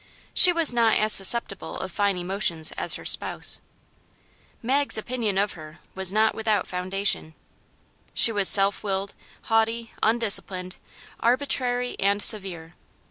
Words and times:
She 0.33 0.51
was 0.51 0.73
not 0.73 0.97
as 0.97 1.13
susceptible 1.13 1.77
of 1.79 1.91
fine 1.91 2.17
emotions 2.17 2.71
as 2.71 2.95
her 2.95 3.05
spouse. 3.05 3.61
Mag's 4.63 4.97
opinion 4.97 5.37
of 5.37 5.51
her 5.53 5.77
was 5.93 6.11
not 6.11 6.33
without 6.33 6.65
foundation. 6.65 7.35
She 8.15 8.31
was 8.31 8.49
self 8.49 8.83
willed, 8.83 9.13
haughty, 9.43 9.91
undisciplined, 10.01 10.77
arbitrary 11.19 11.95
and 11.99 12.19
severe. 12.19 12.73